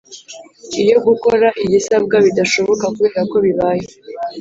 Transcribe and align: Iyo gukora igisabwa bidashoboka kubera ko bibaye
Iyo 0.81 0.97
gukora 1.07 1.47
igisabwa 1.63 2.15
bidashoboka 2.25 2.85
kubera 2.95 3.21
ko 3.31 3.37
bibaye 3.45 3.85